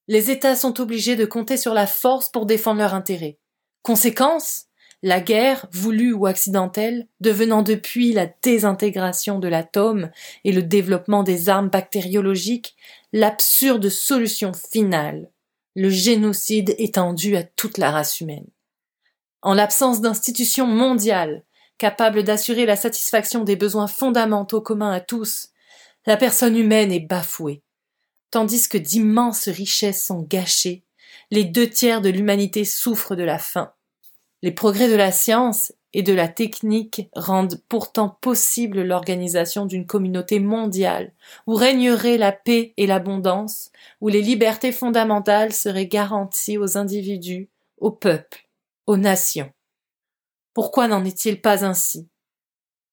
les 0.08 0.32
États 0.32 0.56
sont 0.56 0.82
obligés 0.82 1.16
de 1.16 1.26
compter 1.26 1.58
sur 1.58 1.76
la 1.76 1.86
force 1.86 2.30
pour 2.30 2.48
défendre 2.48 2.80
leurs 2.80 2.96
intérêts. 2.96 3.38
Conséquence 3.84 4.66
la 5.02 5.22
guerre, 5.22 5.66
voulue 5.72 6.12
ou 6.12 6.26
accidentelle, 6.26 7.08
devenant 7.22 7.62
depuis 7.62 8.12
la 8.12 8.28
désintégration 8.42 9.40
de 9.40 9.48
l'atome 9.48 10.10
et 10.44 10.52
le 10.52 10.62
développement 10.62 11.24
des 11.24 11.48
armes 11.48 11.70
bactériologiques 11.70 12.76
l'absurde 13.14 13.88
solution 13.88 14.52
finale, 14.52 15.30
le 15.76 15.90
génocide 15.90 16.76
étendu 16.78 17.38
à 17.38 17.44
toute 17.44 17.78
la 17.78 17.92
race 17.92 18.20
humaine. 18.20 18.48
En 19.42 19.54
l'absence 19.54 20.02
d'institutions 20.02 20.68
mondiales 20.68 21.44
capables 21.78 22.24
d'assurer 22.24 22.66
la 22.66 22.76
satisfaction 22.76 23.46
des 23.46 23.56
besoins 23.56 23.88
fondamentaux 23.88 24.60
communs 24.60 24.92
à 24.92 25.00
tous, 25.00 25.48
la 26.06 26.18
personne 26.18 26.58
humaine 26.58 26.91
est 26.91 27.00
bafouée. 27.00 27.62
Tandis 28.32 28.68
que 28.68 28.77
d'immenses 28.77 29.48
richesses 29.48 30.03
sont 30.03 30.22
gâchées, 30.22 30.84
les 31.32 31.44
deux 31.44 31.70
tiers 31.70 32.01
de 32.01 32.10
l'humanité 32.10 32.65
souffrent 32.65 33.15
de 33.15 33.24
la 33.24 33.39
faim. 33.39 33.72
Les 34.41 34.51
progrès 34.51 34.89
de 34.89 34.96
la 34.96 35.12
science 35.12 35.74
et 35.94 36.03
de 36.03 36.13
la 36.13 36.27
technique 36.27 37.10
rendent 37.15 37.62
pourtant 37.68 38.18
possible 38.22 38.84
l'organisation 38.84 39.65
d'une 39.65 39.86
communauté 39.86 40.39
mondiale 40.39 41.12
où 41.48 41.56
régnerait 41.56 42.18
la 42.18 42.32
paix 42.32 42.74
et 42.77 42.88
l'abondance, 42.88 43.72
où 44.01 44.08
les 44.08 44.22
libertés 44.22 44.72
fondamentales 44.72 45.53
seraient 45.53 45.88
garanties 45.88 46.58
aux 46.58 46.77
individus, 46.77 47.50
aux 47.77 47.91
peuples, 47.91 48.48
aux 48.86 48.98
nations. 48.98 49.51
Pourquoi 50.53 50.88
n'en 50.88 51.06
est-il 51.06 51.41
pas 51.41 51.65
ainsi? 51.65 52.09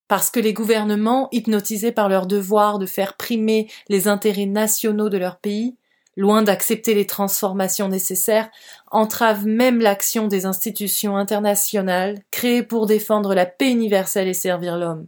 Parce 0.09 0.31
que 0.31 0.41
les 0.41 0.53
gouvernements, 0.53 1.29
hypnotisés 1.33 1.93
par 1.93 2.09
leur 2.09 2.27
devoir 2.27 2.79
de 2.79 2.87
faire 2.87 3.17
primer 3.17 3.69
les 3.89 4.09
intérêts 4.09 4.47
nationaux 4.47 5.09
de 5.09 5.19
leur 5.19 5.39
pays, 5.39 5.77
loin 6.17 6.43
d'accepter 6.43 6.95
les 6.95 7.07
transformations 7.07 7.89
nécessaires, 7.89 8.51
entrave 8.91 9.47
même 9.47 9.81
l'action 9.81 10.29
des 10.29 10.47
institutions 10.47 11.17
internationales 11.17 12.23
créées 12.31 12.63
pour 12.63 12.87
défendre 12.87 13.35
la 13.35 13.47
paix 13.47 13.71
universelle 13.71 14.29
et 14.29 14.35
servir 14.35 14.79
l'homme. 14.79 15.07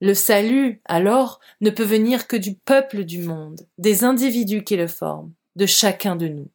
Le 0.00 0.14
salut, 0.14 0.80
alors, 0.84 1.40
ne 1.60 1.70
peut 1.70 1.84
venir 1.84 2.28
que 2.28 2.36
du 2.36 2.54
peuple 2.54 3.04
du 3.04 3.22
monde, 3.22 3.66
des 3.78 4.04
individus 4.04 4.62
qui 4.62 4.76
le 4.76 4.86
forment, 4.86 5.32
de 5.56 5.66
chacun 5.66 6.14
de 6.14 6.28
nous. 6.28 6.50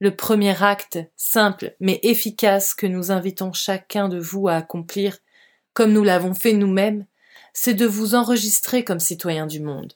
Le 0.00 0.14
premier 0.14 0.60
acte, 0.62 0.98
simple 1.16 1.76
mais 1.78 2.00
efficace 2.02 2.74
que 2.74 2.86
nous 2.86 3.12
invitons 3.12 3.52
chacun 3.52 4.08
de 4.08 4.18
vous 4.18 4.48
à 4.48 4.54
accomplir, 4.54 5.18
comme 5.78 5.92
nous 5.92 6.02
l'avons 6.02 6.34
fait 6.34 6.54
nous-mêmes, 6.54 7.06
c'est 7.52 7.74
de 7.74 7.86
vous 7.86 8.16
enregistrer 8.16 8.82
comme 8.82 8.98
citoyen 8.98 9.46
du 9.46 9.60
monde. 9.60 9.92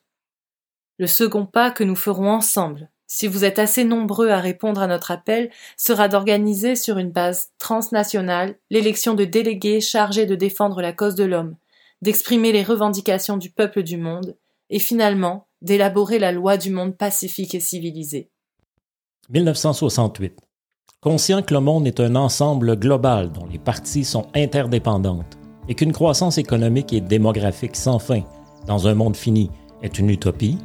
Le 0.98 1.08
second 1.08 1.44
pas 1.44 1.72
que 1.72 1.82
nous 1.82 1.96
ferons 1.96 2.30
ensemble, 2.30 2.88
si 3.08 3.26
vous 3.26 3.44
êtes 3.44 3.58
assez 3.58 3.82
nombreux 3.82 4.28
à 4.28 4.38
répondre 4.38 4.80
à 4.80 4.86
notre 4.86 5.10
appel, 5.10 5.50
sera 5.76 6.06
d'organiser 6.06 6.76
sur 6.76 6.98
une 6.98 7.10
base 7.10 7.50
transnationale 7.58 8.54
l'élection 8.70 9.14
de 9.14 9.24
délégués 9.24 9.80
chargés 9.80 10.24
de 10.24 10.36
défendre 10.36 10.80
la 10.80 10.92
cause 10.92 11.16
de 11.16 11.24
l'homme, 11.24 11.56
d'exprimer 12.00 12.52
les 12.52 12.62
revendications 12.62 13.36
du 13.36 13.50
peuple 13.50 13.82
du 13.82 13.96
monde, 13.96 14.36
et 14.70 14.78
finalement 14.78 15.48
d'élaborer 15.62 16.20
la 16.20 16.30
loi 16.30 16.58
du 16.58 16.70
monde 16.70 16.96
pacifique 16.96 17.56
et 17.56 17.60
civilisé. 17.60 18.30
1968. 19.30 20.38
Conscient 21.00 21.42
que 21.42 21.54
le 21.54 21.60
monde 21.60 21.88
est 21.88 21.98
un 21.98 22.14
ensemble 22.14 22.78
global 22.78 23.32
dont 23.32 23.46
les 23.46 23.58
parties 23.58 24.04
sont 24.04 24.28
interdépendantes 24.32 25.41
et 25.68 25.74
qu'une 25.74 25.92
croissance 25.92 26.38
économique 26.38 26.92
et 26.92 27.00
démographique 27.00 27.76
sans 27.76 27.98
fin 27.98 28.22
dans 28.66 28.86
un 28.86 28.94
monde 28.94 29.16
fini 29.16 29.50
est 29.82 29.98
une 29.98 30.10
utopie, 30.10 30.58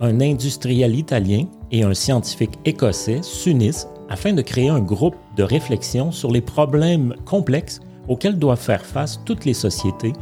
un 0.00 0.20
industriel 0.20 0.96
italien 0.96 1.46
et 1.70 1.84
un 1.84 1.94
scientifique 1.94 2.58
écossais 2.64 3.20
s'unissent 3.22 3.86
afin 4.08 4.32
de 4.32 4.42
créer 4.42 4.68
un 4.68 4.80
groupe 4.80 5.16
de 5.36 5.42
réflexion 5.42 6.10
sur 6.10 6.30
les 6.30 6.40
problèmes 6.40 7.14
complexes 7.24 7.80
auxquels 8.08 8.38
doivent 8.38 8.60
faire 8.60 8.84
face 8.84 9.20
toutes 9.24 9.44
les 9.44 9.54
sociétés, 9.54 10.12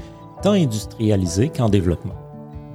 tant 0.43 0.53
industrialisées 0.53 1.49
qu'en 1.49 1.69
développement. 1.69 2.15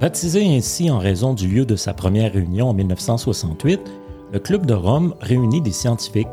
Baptisé 0.00 0.44
ainsi 0.54 0.90
en 0.90 0.98
raison 0.98 1.32
du 1.32 1.48
lieu 1.48 1.64
de 1.64 1.76
sa 1.76 1.94
première 1.94 2.32
réunion 2.32 2.68
en 2.68 2.74
1968, 2.74 3.80
le 4.32 4.38
Club 4.38 4.66
de 4.66 4.74
Rome 4.74 5.14
réunit 5.20 5.62
des 5.62 5.72
scientifiques, 5.72 6.26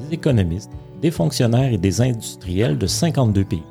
des 0.00 0.14
économistes, 0.14 0.70
des 1.00 1.10
fonctionnaires 1.10 1.72
et 1.72 1.78
des 1.78 2.00
industriels 2.00 2.78
de 2.78 2.86
52 2.86 3.44
pays. 3.44 3.62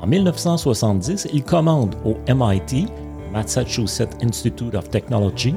En 0.00 0.06
1970, 0.06 1.28
il 1.32 1.42
commande 1.42 1.96
au 2.04 2.14
MIT, 2.32 2.86
Massachusetts 3.32 4.16
Institute 4.22 4.74
of 4.74 4.88
Technology, 4.90 5.54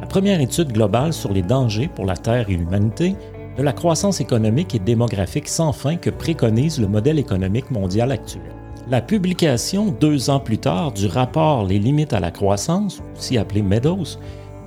la 0.00 0.06
première 0.06 0.40
étude 0.40 0.72
globale 0.72 1.12
sur 1.12 1.32
les 1.32 1.42
dangers 1.42 1.88
pour 1.94 2.06
la 2.06 2.16
Terre 2.16 2.48
et 2.48 2.56
l'humanité 2.56 3.14
de 3.56 3.62
la 3.62 3.72
croissance 3.72 4.20
économique 4.20 4.74
et 4.74 4.78
démographique 4.78 5.46
sans 5.46 5.72
fin 5.72 5.96
que 5.96 6.10
préconise 6.10 6.80
le 6.80 6.88
modèle 6.88 7.18
économique 7.18 7.70
mondial 7.70 8.12
actuel. 8.12 8.42
La 8.88 9.00
publication, 9.00 9.94
deux 10.00 10.30
ans 10.30 10.40
plus 10.40 10.58
tard, 10.58 10.92
du 10.92 11.06
rapport 11.06 11.64
Les 11.64 11.78
limites 11.78 12.14
à 12.14 12.20
la 12.20 12.30
croissance, 12.30 13.00
aussi 13.16 13.38
appelé 13.38 13.62
Meadows, 13.62 14.18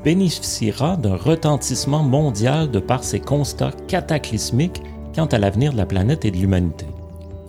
bénéficiera 0.03 0.97
d'un 0.97 1.15
retentissement 1.15 2.03
mondial 2.03 2.69
de 2.69 2.79
par 2.79 3.03
ses 3.03 3.19
constats 3.19 3.71
cataclysmiques 3.87 4.83
quant 5.15 5.25
à 5.25 5.39
l'avenir 5.39 5.73
de 5.73 5.77
la 5.77 5.85
planète 5.85 6.25
et 6.25 6.31
de 6.31 6.37
l'humanité. 6.37 6.85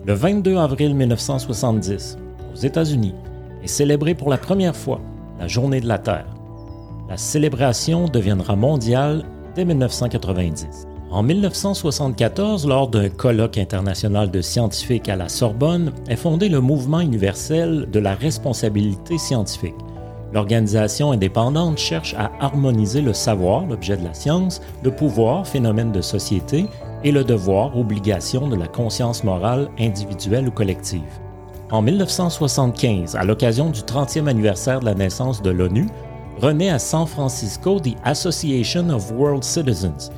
Le 0.07 0.15
22 0.15 0.57
avril 0.57 0.95
1970, 0.95 2.17
aux 2.55 2.57
États-Unis, 2.57 3.15
est 3.65 3.67
célébrée 3.67 4.15
pour 4.15 4.31
la 4.31 4.39
première 4.39 4.77
fois 4.77 5.01
la 5.41 5.49
Journée 5.49 5.81
de 5.81 5.89
la 5.89 5.99
Terre. 5.99 6.33
La 7.09 7.17
célébration 7.17 8.05
deviendra 8.07 8.55
mondiale 8.55 9.25
dès 9.57 9.65
1990. 9.65 10.87
En 11.11 11.25
1974, 11.25 12.69
lors 12.69 12.87
d'un 12.87 13.09
colloque 13.09 13.59
international 13.59 14.31
de 14.31 14.41
scientifiques 14.43 15.09
à 15.09 15.17
la 15.17 15.29
Sorbonne, 15.29 15.91
est 16.09 16.15
fondé 16.15 16.49
le 16.49 16.61
Mouvement 16.61 17.01
universel 17.01 17.89
de 17.91 17.99
la 17.99 18.15
responsabilité 18.15 19.19
scientifique. 19.19 19.75
L'organisation 20.33 21.11
indépendante 21.11 21.79
cherche 21.79 22.15
à 22.15 22.31
harmoniser 22.39 23.01
le 23.01 23.13
savoir, 23.13 23.67
l'objet 23.67 23.97
de 23.97 24.05
la 24.05 24.15
science, 24.15 24.63
le 24.85 24.93
pouvoir, 24.93 25.49
phénomène 25.49 25.91
de 25.91 26.01
société, 26.01 26.67
et 27.07 27.13
le 27.13 27.23
devoir, 27.23 27.79
obligation 27.79 28.49
de 28.49 28.57
la 28.57 28.67
conscience 28.67 29.23
morale 29.23 29.69
individuelle 29.79 30.49
ou 30.49 30.51
collective. 30.51 31.21
En 31.71 31.81
1975, 31.81 33.15
à 33.15 33.23
l'occasion 33.23 33.71
du 33.71 33.79
30e 33.79 34.27
anniversaire 34.27 34.81
de 34.81 34.87
la 34.87 34.95
naissance 34.95 35.41
de 35.41 35.51
l'ONU, 35.51 35.87
renaît 36.43 36.71
à 36.71 36.81
San 36.81 37.07
Francisco 37.07 37.79
The 37.79 37.95
Association 38.03 38.91
of 38.91 39.13
World 39.13 39.45
Citizens. 39.45 40.11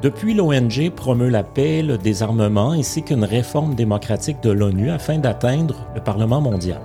Depuis, 0.00 0.32
l'ONG 0.32 0.90
promeut 0.94 1.28
la 1.28 1.42
paix, 1.42 1.82
le 1.82 1.98
désarmement 1.98 2.70
ainsi 2.70 3.02
qu'une 3.02 3.24
réforme 3.24 3.74
démocratique 3.74 4.40
de 4.40 4.50
l'ONU 4.50 4.92
afin 4.92 5.18
d'atteindre 5.18 5.88
le 5.96 6.00
Parlement 6.00 6.40
mondial. 6.40 6.80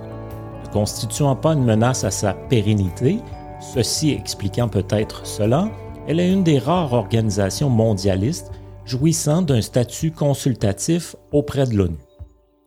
Ne 0.64 0.72
constituant 0.72 1.36
pas 1.36 1.52
une 1.52 1.64
menace 1.64 2.02
à 2.02 2.10
sa 2.10 2.34
pérennité, 2.34 3.20
ceci 3.60 4.10
expliquant 4.10 4.66
peut-être 4.66 5.24
cela, 5.24 5.68
elle 6.08 6.18
est 6.18 6.32
une 6.32 6.42
des 6.42 6.58
rares 6.58 6.92
organisations 6.92 7.70
mondialistes 7.70 8.50
jouissant 8.86 9.42
d'un 9.42 9.62
statut 9.62 10.10
consultatif 10.10 11.16
auprès 11.32 11.66
de 11.66 11.74
l'ONU. 11.74 11.98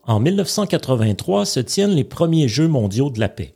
En 0.04 0.20
1983 0.20 1.46
se 1.46 1.60
tiennent 1.60 1.96
les 1.96 2.04
premiers 2.04 2.48
Jeux 2.48 2.68
mondiaux 2.68 3.10
de 3.10 3.20
la 3.20 3.30
paix. 3.30 3.56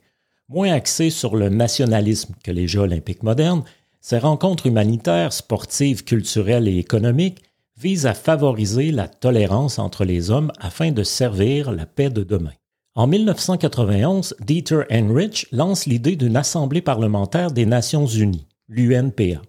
Moins 0.49 0.71
axés 0.71 1.09
sur 1.09 1.35
le 1.35 1.49
nationalisme 1.49 2.35
que 2.43 2.51
les 2.51 2.67
Jeux 2.67 2.81
olympiques 2.81 3.23
modernes, 3.23 3.63
ces 4.01 4.17
rencontres 4.17 4.67
humanitaires, 4.67 5.31
sportives, 5.31 6.03
culturelles 6.03 6.67
et 6.67 6.77
économiques 6.77 7.41
visent 7.77 8.05
à 8.05 8.13
favoriser 8.13 8.91
la 8.91 9.07
tolérance 9.07 9.79
entre 9.79 10.03
les 10.03 10.29
hommes 10.29 10.51
afin 10.59 10.91
de 10.91 11.03
servir 11.03 11.71
la 11.71 11.85
paix 11.85 12.09
de 12.09 12.23
demain. 12.23 12.53
En 12.93 13.07
1991, 13.07 14.35
Dieter 14.45 14.81
Heinrich 14.89 15.47
lance 15.53 15.85
l'idée 15.85 16.17
d'une 16.17 16.35
Assemblée 16.35 16.81
parlementaire 16.81 17.51
des 17.51 17.65
Nations 17.65 18.05
unies, 18.05 18.47
l'UNPA. 18.67 19.41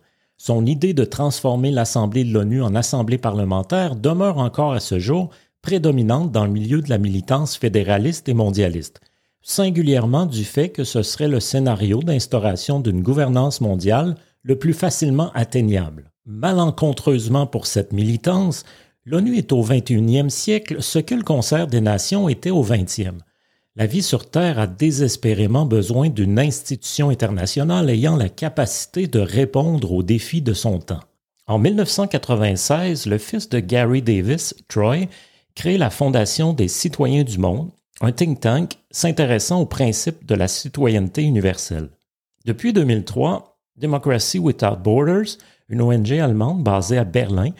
Son 0.44 0.66
idée 0.66 0.92
de 0.92 1.04
transformer 1.04 1.70
l'Assemblée 1.70 2.24
de 2.24 2.32
l'ONU 2.32 2.64
en 2.64 2.74
Assemblée 2.74 3.16
parlementaire 3.16 3.94
demeure 3.94 4.38
encore 4.38 4.72
à 4.72 4.80
ce 4.80 4.98
jour 4.98 5.30
prédominante 5.62 6.32
dans 6.32 6.44
le 6.44 6.50
milieu 6.50 6.82
de 6.82 6.90
la 6.90 6.98
militance 6.98 7.56
fédéraliste 7.56 8.28
et 8.28 8.34
mondialiste, 8.34 9.00
singulièrement 9.40 10.26
du 10.26 10.42
fait 10.42 10.70
que 10.70 10.82
ce 10.82 11.02
serait 11.02 11.28
le 11.28 11.38
scénario 11.38 12.02
d'instauration 12.02 12.80
d'une 12.80 13.02
gouvernance 13.02 13.60
mondiale 13.60 14.16
le 14.42 14.58
plus 14.58 14.72
facilement 14.72 15.30
atteignable. 15.32 16.10
Malencontreusement 16.26 17.46
pour 17.46 17.68
cette 17.68 17.92
militance, 17.92 18.64
l'ONU 19.04 19.36
est 19.36 19.52
au 19.52 19.62
21e 19.62 20.28
siècle 20.28 20.82
ce 20.82 20.98
que 20.98 21.14
le 21.14 21.22
concert 21.22 21.68
des 21.68 21.80
nations 21.80 22.28
était 22.28 22.50
au 22.50 22.64
20e. 22.64 23.20
La 23.74 23.86
vie 23.86 24.02
sur 24.02 24.28
Terre 24.28 24.58
a 24.58 24.66
désespérément 24.66 25.64
besoin 25.64 26.10
d'une 26.10 26.38
institution 26.38 27.08
internationale 27.08 27.88
ayant 27.88 28.16
la 28.16 28.28
capacité 28.28 29.06
de 29.06 29.18
répondre 29.18 29.92
aux 29.92 30.02
défis 30.02 30.42
de 30.42 30.52
son 30.52 30.78
temps. 30.78 31.00
En 31.46 31.58
1996, 31.58 33.06
le 33.06 33.16
fils 33.16 33.48
de 33.48 33.60
Gary 33.60 34.02
Davis, 34.02 34.54
Troy, 34.68 35.06
crée 35.54 35.78
la 35.78 35.88
Fondation 35.88 36.52
des 36.52 36.68
citoyens 36.68 37.24
du 37.24 37.38
monde, 37.38 37.70
un 38.02 38.12
think 38.12 38.40
tank 38.40 38.74
s'intéressant 38.90 39.62
aux 39.62 39.66
principes 39.66 40.26
de 40.26 40.34
la 40.34 40.48
citoyenneté 40.48 41.22
universelle. 41.22 41.88
Depuis 42.44 42.74
2003, 42.74 43.58
Democracy 43.76 44.38
Without 44.38 44.76
Borders, 44.84 45.38
une 45.70 45.80
ONG 45.80 46.12
allemande 46.12 46.62
basée 46.62 46.98
à 46.98 47.04
Berlin, 47.04 47.52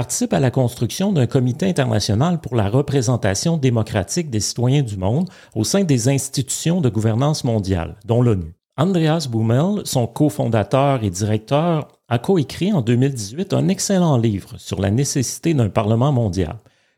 participe 0.00 0.32
à 0.32 0.40
la 0.40 0.50
construction 0.50 1.12
d'un 1.12 1.26
comité 1.26 1.66
international 1.66 2.40
pour 2.40 2.56
la 2.56 2.70
représentation 2.70 3.58
démocratique 3.58 4.30
des 4.30 4.40
citoyens 4.40 4.80
du 4.80 4.96
monde 4.96 5.28
au 5.54 5.62
sein 5.62 5.84
des 5.84 6.08
institutions 6.08 6.80
de 6.80 6.88
gouvernance 6.88 7.44
mondiale, 7.44 7.96
dont 8.06 8.22
l'ONU. 8.22 8.54
Andreas 8.78 9.28
Bummel, 9.30 9.82
son 9.84 10.06
cofondateur 10.06 11.04
et 11.04 11.10
directeur, 11.10 11.88
a 12.08 12.18
coécrit 12.18 12.72
en 12.72 12.80
2018 12.80 13.52
un 13.52 13.68
excellent 13.68 14.16
livre 14.16 14.54
sur 14.56 14.80
la 14.80 14.90
nécessité 14.90 15.52
d'un 15.52 15.68
Parlement 15.68 16.12
mondial, 16.12 16.56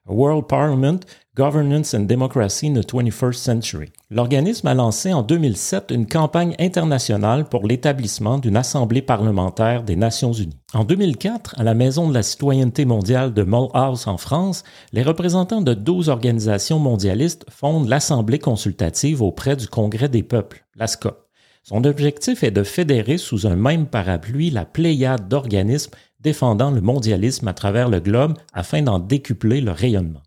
World 0.09 0.49
Parliament 0.49 1.01
Governance 1.37 1.95
and 1.95 2.07
Democracy 2.07 2.67
in 2.67 2.75
the 2.75 2.85
21st 2.85 3.35
Century. 3.35 3.93
L'organisme 4.11 4.67
a 4.67 4.75
lancé 4.75 5.13
en 5.13 5.23
2007 5.23 5.93
une 5.93 6.07
campagne 6.07 6.55
internationale 6.59 7.49
pour 7.49 7.67
l'établissement 7.67 8.39
d'une 8.39 8.57
Assemblée 8.57 9.01
parlementaire 9.01 9.85
des 9.85 9.97
Nations 9.97 10.33
Unies. 10.33 10.59
En 10.75 10.85
2004, 10.85 11.55
à 11.59 11.63
la 11.63 11.75
Maison 11.75 12.09
de 12.09 12.15
la 12.15 12.23
citoyenneté 12.23 12.85
mondiale 12.85 13.33
de 13.33 13.45
Mulhouse 13.45 14.09
en 14.09 14.19
France, 14.19 14.65
les 14.93 15.03
représentants 15.03 15.63
de 15.63 15.73
12 15.73 16.09
organisations 16.09 16.81
mondialistes 16.81 17.47
fondent 17.49 17.89
l'Assemblée 17.89 18.41
consultative 18.41 19.23
auprès 19.23 19.57
du 19.57 19.69
Congrès 19.69 20.09
des 20.09 20.25
peuples, 20.25 20.65
l'ASCOP. 20.75 21.29
Son 21.65 21.85
objectif 21.85 22.43
est 22.43 22.51
de 22.51 22.65
fédérer 22.65 23.19
sous 23.19 23.47
un 23.47 23.55
même 23.55 23.87
parapluie 23.87 24.51
la 24.51 24.65
pléiade 24.65 25.29
d'organismes 25.29 25.93
défendant 26.23 26.71
le 26.71 26.81
mondialisme 26.81 27.49
à 27.49 27.55
travers 27.55 27.89
le 27.89 28.01
globe 28.01 28.39
afin 28.53 28.83
d'en 28.83 28.99
décupler 28.99 29.61
le 29.61 29.73
rayonnement. 29.73 30.23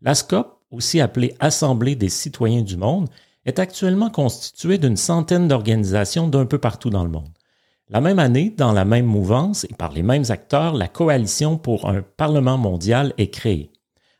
L'ASCOP, 0.00 0.60
aussi 0.70 1.00
appelée 1.00 1.34
Assemblée 1.40 1.96
des 1.96 2.08
citoyens 2.08 2.62
du 2.62 2.76
monde, 2.76 3.08
est 3.44 3.58
actuellement 3.58 4.10
constituée 4.10 4.78
d'une 4.78 4.96
centaine 4.96 5.48
d'organisations 5.48 6.28
d'un 6.28 6.46
peu 6.46 6.58
partout 6.58 6.90
dans 6.90 7.04
le 7.04 7.10
monde. 7.10 7.30
La 7.88 8.02
même 8.02 8.18
année, 8.18 8.52
dans 8.54 8.72
la 8.72 8.84
même 8.84 9.06
mouvance 9.06 9.64
et 9.64 9.74
par 9.74 9.92
les 9.92 10.02
mêmes 10.02 10.24
acteurs, 10.28 10.74
la 10.74 10.88
Coalition 10.88 11.56
pour 11.56 11.88
un 11.88 12.02
Parlement 12.02 12.58
mondial 12.58 13.14
est 13.16 13.30
créée. 13.30 13.72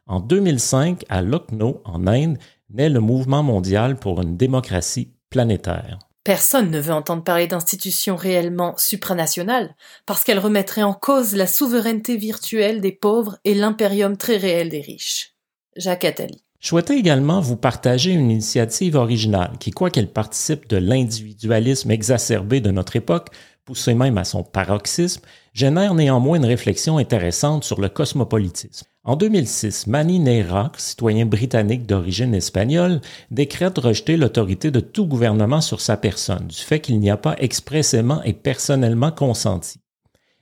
En 0.07 0.21
2005, 0.21 1.05
à 1.11 1.21
Lucknow, 1.21 1.83
en 1.85 2.07
Inde, 2.07 2.39
naît 2.71 2.89
le 2.89 3.01
Mouvement 3.01 3.43
mondial 3.43 3.97
pour 3.97 4.23
une 4.23 4.39
démocratie 4.39 5.13
planétaire. 5.29 5.99
Personne 6.29 6.71
ne 6.71 6.79
veut 6.79 6.93
entendre 6.93 7.25
parler 7.25 7.47
d'institutions 7.47 8.15
réellement 8.15 8.75
supranationales, 8.77 9.75
parce 10.05 10.25
qu'elles 10.25 10.39
remettraient 10.39 10.83
en 10.83 10.93
cause 10.93 11.35
la 11.35 11.47
souveraineté 11.47 12.19
virtuelle 12.19 12.83
des 12.83 12.93
pauvres 12.93 13.39
et 13.45 13.55
l'impérium 13.55 14.19
très 14.19 14.37
réel 14.37 14.69
des 14.69 14.83
riches. 14.83 15.33
Jacques 15.75 16.05
Attali. 16.05 16.45
Je 16.61 16.69
souhaitais 16.69 16.99
également 16.99 17.41
vous 17.41 17.57
partager 17.57 18.11
une 18.11 18.31
initiative 18.31 18.97
originale 18.97 19.53
qui, 19.59 19.71
quoiqu'elle 19.71 20.13
participe 20.13 20.69
de 20.69 20.77
l'individualisme 20.77 21.91
exacerbé 21.91 22.61
de 22.61 22.73
notre 22.73 22.97
époque, 22.97 23.29
poussé 23.65 23.95
même 23.95 24.19
à 24.19 24.25
son 24.25 24.43
paroxysme, 24.43 25.23
génère 25.59 25.93
néanmoins 25.93 26.37
une 26.37 26.45
réflexion 26.45 26.99
intéressante 26.99 27.65
sur 27.65 27.81
le 27.81 27.89
cosmopolitisme. 27.89 28.87
En 29.03 29.17
2006, 29.17 29.89
Mani 29.89 30.21
Neira, 30.21 30.71
citoyen 30.77 31.27
britannique 31.27 31.85
d'origine 31.85 32.33
espagnole, 32.33 33.01
décrète 33.33 33.79
rejeter 33.79 34.17
l'autorité 34.17 34.71
de 34.71 34.79
tout 34.79 35.07
gouvernement 35.07 35.61
sur 35.61 35.81
sa 35.81 35.97
personne, 35.97 36.47
du 36.47 36.55
fait 36.55 36.79
qu'il 36.79 37.01
n'y 37.01 37.11
a 37.11 37.17
pas 37.17 37.35
expressément 37.39 38.23
et 38.23 38.35
personnellement 38.35 39.11
consenti. 39.11 39.81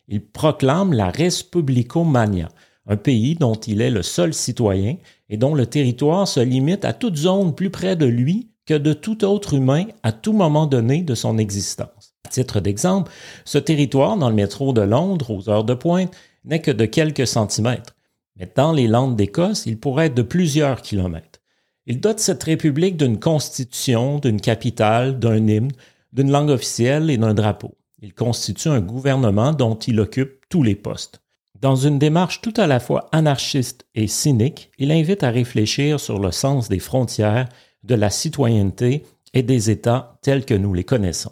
Il 0.07 0.23
proclame 0.23 0.93
la 0.93 1.09
Respublicomania, 1.09 2.49
un 2.87 2.97
pays 2.99 3.37
dont 3.37 3.55
il 3.55 3.81
est 3.81 3.91
le 3.91 4.03
seul 4.03 4.35
citoyen 4.35 4.97
et 5.31 5.39
dont 5.39 5.55
le 5.55 5.65
territoire 5.65 6.29
se 6.29 6.41
limite 6.41 6.85
à 6.85 6.93
toute 6.93 7.17
zone 7.17 7.55
plus 7.55 7.71
près 7.71 7.97
de 7.97 8.07
lui 8.07 8.51
que 8.67 8.75
de 8.75 8.93
tout 8.93 9.25
autre 9.25 9.55
humain 9.55 9.87
à 10.03 10.13
tout 10.13 10.35
moment 10.35 10.67
donné 10.67 11.03
de 11.03 11.15
son 11.15 11.39
existence. 11.39 11.96
À 12.27 12.29
titre 12.29 12.59
d'exemple, 12.59 13.13
ce 13.45 13.57
territoire 13.57 14.17
dans 14.17 14.29
le 14.29 14.35
métro 14.35 14.73
de 14.73 14.81
Londres 14.81 15.31
aux 15.31 15.49
heures 15.49 15.63
de 15.63 15.75
pointe 15.75 16.13
n'est 16.45 16.61
que 16.61 16.73
de 16.73 16.85
quelques 16.85 17.25
centimètres, 17.25 17.95
mais 18.35 18.51
dans 18.53 18.73
les 18.73 18.89
Landes 18.89 19.15
d'Écosse, 19.15 19.65
il 19.67 19.79
pourrait 19.79 20.07
être 20.07 20.17
de 20.17 20.23
plusieurs 20.23 20.83
kilomètres. 20.83 21.39
Il 21.87 22.01
dote 22.01 22.19
cette 22.19 22.43
république 22.43 22.97
d'une 22.97 23.21
constitution, 23.21 24.19
d'une 24.19 24.41
capitale, 24.41 25.21
d'un 25.21 25.47
hymne, 25.47 25.71
d'une 26.13 26.33
langue 26.33 26.51
officielle 26.51 27.11
et 27.11 27.17
d'un 27.17 27.33
drapeau. 27.33 27.79
Il 28.03 28.13
constitue 28.13 28.71
un 28.71 28.81
gouvernement 28.81 29.53
dont 29.53 29.77
il 29.77 30.01
occupe 30.01 30.49
tous 30.49 30.65
les 30.65 30.75
postes. 30.75 31.21
Dans 31.61 31.77
une 31.77 32.01
démarche 32.01 32.41
tout 32.41 32.55
à 32.57 32.67
la 32.67 32.81
fois 32.81 33.09
anarchiste 33.13 33.87
et 33.95 34.09
cynique, 34.09 34.73
il 34.79 34.91
invite 34.91 35.23
à 35.23 35.31
réfléchir 35.31 36.01
sur 36.01 36.19
le 36.19 36.33
sens 36.33 36.69
des 36.69 36.81
frontières, 36.81 37.49
de 37.85 37.95
la 37.95 38.11
citoyenneté 38.11 39.05
et 39.33 39.45
des 39.45 39.71
États 39.71 40.19
tels 40.23 40.45
que 40.45 40.55
nous 40.55 40.75
les 40.75 40.83
connaissons. 40.83 41.31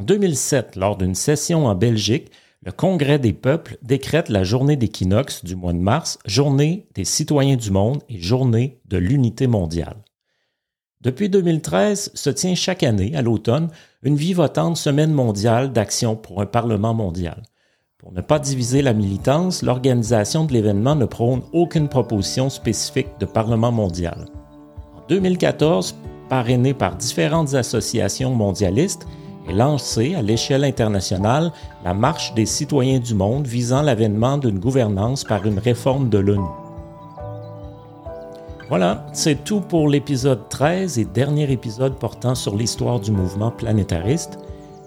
En 0.00 0.02
2007, 0.02 0.76
lors 0.76 0.96
d'une 0.96 1.14
session 1.14 1.66
en 1.66 1.74
Belgique, 1.74 2.30
le 2.64 2.72
Congrès 2.72 3.18
des 3.18 3.34
peuples 3.34 3.76
décrète 3.82 4.30
la 4.30 4.44
journée 4.44 4.76
d'équinoxe 4.76 5.44
du 5.44 5.56
mois 5.56 5.74
de 5.74 5.78
mars, 5.78 6.18
journée 6.24 6.88
des 6.94 7.04
citoyens 7.04 7.56
du 7.56 7.70
monde 7.70 8.02
et 8.08 8.18
journée 8.18 8.80
de 8.86 8.96
l'unité 8.96 9.46
mondiale. 9.46 9.98
Depuis 11.02 11.28
2013 11.28 12.12
se 12.14 12.30
tient 12.30 12.54
chaque 12.54 12.82
année, 12.82 13.14
à 13.14 13.20
l'automne, 13.20 13.68
une 14.02 14.16
vivotante 14.16 14.78
semaine 14.78 15.12
mondiale 15.12 15.70
d'action 15.70 16.16
pour 16.16 16.40
un 16.40 16.46
Parlement 16.46 16.94
mondial. 16.94 17.42
Pour 17.98 18.12
ne 18.12 18.22
pas 18.22 18.38
diviser 18.38 18.80
la 18.80 18.94
militance, 18.94 19.60
l'organisation 19.60 20.46
de 20.46 20.54
l'événement 20.54 20.94
ne 20.94 21.04
prône 21.04 21.42
aucune 21.52 21.90
proposition 21.90 22.48
spécifique 22.48 23.18
de 23.20 23.26
Parlement 23.26 23.70
mondial. 23.70 24.24
En 24.96 25.06
2014, 25.10 25.94
parrainé 26.30 26.72
par 26.72 26.96
différentes 26.96 27.52
associations 27.52 28.34
mondialistes, 28.34 29.06
est 29.50 29.54
lancée 29.54 30.14
à 30.14 30.22
l'échelle 30.22 30.64
internationale 30.64 31.52
la 31.84 31.92
Marche 31.92 32.34
des 32.34 32.46
citoyens 32.46 33.00
du 33.00 33.14
monde 33.14 33.46
visant 33.46 33.82
l'avènement 33.82 34.38
d'une 34.38 34.58
gouvernance 34.58 35.24
par 35.24 35.44
une 35.46 35.58
réforme 35.58 36.08
de 36.08 36.18
l'ONU. 36.18 36.48
Voilà, 38.68 39.04
c'est 39.12 39.42
tout 39.42 39.60
pour 39.60 39.88
l'épisode 39.88 40.48
13 40.48 40.98
et 40.98 41.04
dernier 41.04 41.50
épisode 41.50 41.98
portant 41.98 42.36
sur 42.36 42.54
l'histoire 42.54 43.00
du 43.00 43.10
mouvement 43.10 43.50
planétariste. 43.50 44.38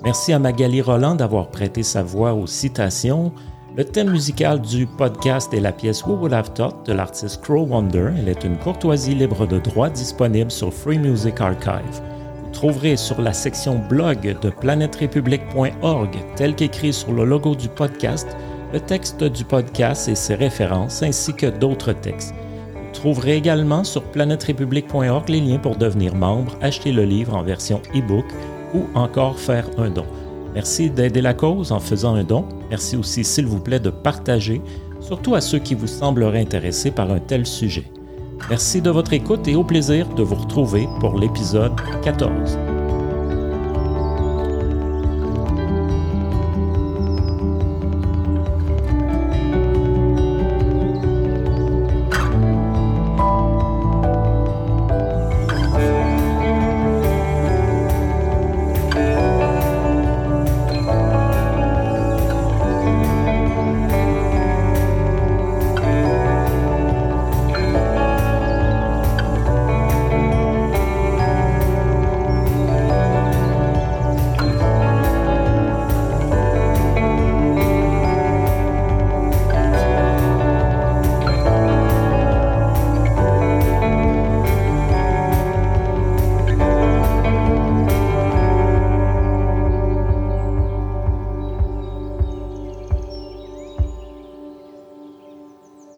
Merci 0.03 0.31
à 0.31 0.39
Magali 0.39 0.81
Roland 0.81 1.15
d'avoir 1.15 1.49
prêté 1.49 1.83
sa 1.83 2.01
voix 2.01 2.33
aux 2.33 2.47
citations. 2.47 3.33
Le 3.75 3.83
thème 3.83 4.11
musical 4.11 4.61
du 4.61 4.85
podcast 4.85 5.53
est 5.53 5.59
la 5.59 5.73
pièce 5.73 6.05
Who 6.05 6.13
Would 6.13 6.31
Have 6.31 6.53
Thought 6.53 6.85
de 6.85 6.93
l'artiste 6.93 7.41
Crow 7.41 7.65
Wonder. 7.65 8.11
Elle 8.17 8.29
est 8.29 8.45
une 8.45 8.57
courtoisie 8.57 9.15
libre 9.15 9.45
de 9.45 9.59
droit 9.59 9.89
disponible 9.89 10.51
sur 10.51 10.73
Free 10.73 10.99
Music 10.99 11.41
Archive. 11.41 12.12
Trouverez 12.53 12.95
sur 12.97 13.19
la 13.19 13.33
section 13.33 13.79
blog 13.89 14.37
de 14.41 14.49
planetrepublic.org, 14.49 16.09
tel 16.35 16.55
qu'écrit 16.55 16.93
sur 16.93 17.11
le 17.11 17.25
logo 17.25 17.55
du 17.55 17.67
podcast, 17.67 18.27
le 18.71 18.79
texte 18.79 19.23
du 19.23 19.43
podcast 19.43 20.07
et 20.07 20.15
ses 20.15 20.35
références, 20.35 21.03
ainsi 21.03 21.33
que 21.33 21.47
d'autres 21.47 21.93
textes. 21.93 22.33
Vous 22.75 22.91
trouverez 22.93 23.35
également 23.35 23.83
sur 23.83 24.03
planetrepublic.org 24.03 25.29
les 25.29 25.41
liens 25.41 25.57
pour 25.57 25.75
devenir 25.75 26.15
membre, 26.15 26.55
acheter 26.61 26.91
le 26.91 27.03
livre 27.03 27.35
en 27.35 27.43
version 27.43 27.81
e-book 27.95 28.25
ou 28.73 28.85
encore 28.93 29.39
faire 29.39 29.67
un 29.77 29.89
don. 29.89 30.05
Merci 30.53 30.89
d'aider 30.89 31.21
la 31.21 31.33
cause 31.33 31.71
en 31.71 31.79
faisant 31.79 32.15
un 32.15 32.23
don. 32.23 32.45
Merci 32.69 32.95
aussi, 32.95 33.23
s'il 33.23 33.47
vous 33.47 33.59
plaît, 33.59 33.79
de 33.79 33.89
partager, 33.89 34.61
surtout 35.01 35.35
à 35.35 35.41
ceux 35.41 35.59
qui 35.59 35.73
vous 35.73 35.87
sembleraient 35.87 36.41
intéressés 36.41 36.91
par 36.91 37.11
un 37.11 37.19
tel 37.19 37.45
sujet. 37.45 37.85
Merci 38.49 38.81
de 38.81 38.89
votre 38.89 39.13
écoute 39.13 39.47
et 39.47 39.55
au 39.55 39.63
plaisir 39.63 40.07
de 40.09 40.21
vous 40.21 40.35
retrouver 40.35 40.87
pour 40.99 41.17
l'épisode 41.17 41.75
14. 42.03 42.72